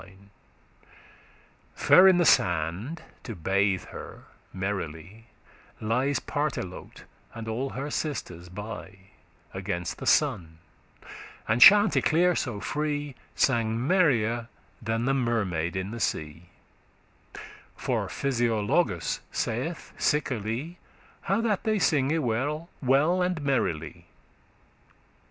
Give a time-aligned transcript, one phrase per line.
[0.01, 5.27] * *conjecture, imagine Fair in the sand, to bathe* her merrily,
[5.79, 7.03] *bask Lies Partelote,
[7.35, 8.97] and all her sisters by,
[9.53, 10.57] Against the sun,
[11.47, 14.47] and Chanticleer so free Sang merrier
[14.81, 16.45] than the mermaid in the sea;
[17.75, 20.77] For Physiologus saith sickerly,* *certainly
[21.21, 22.69] How that they singe well
[23.21, 24.07] and merrily.